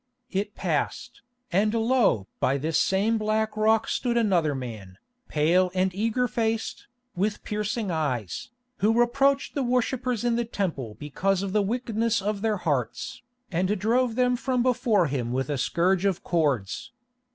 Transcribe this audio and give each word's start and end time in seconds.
It 0.31 0.55
passed, 0.55 1.21
and 1.51 1.75
lo! 1.75 2.25
by 2.39 2.57
this 2.57 2.79
same 2.79 3.19
black 3.19 3.55
rock 3.55 3.87
stood 3.87 4.17
another 4.17 4.55
man, 4.55 4.97
pale 5.27 5.69
and 5.75 5.93
eager 5.93 6.27
faced, 6.27 6.87
with 7.15 7.43
piercing 7.43 7.91
eyes, 7.91 8.49
who 8.77 8.99
reproached 8.99 9.53
the 9.53 9.61
worshippers 9.61 10.23
in 10.23 10.37
the 10.37 10.43
Temple 10.43 10.95
because 10.99 11.43
of 11.43 11.53
the 11.53 11.61
wickedness 11.61 12.19
of 12.19 12.41
their 12.41 12.57
hearts, 12.57 13.21
and 13.51 13.77
drove 13.79 14.15
them 14.15 14.35
from 14.35 14.63
before 14.63 15.05
him 15.05 15.31
with 15.31 15.51
a 15.51 15.57
scourge 15.59 16.03
of 16.03 16.23
cords. 16.23 16.91